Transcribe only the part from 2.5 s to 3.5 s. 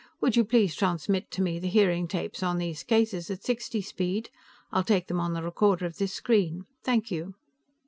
these cases, at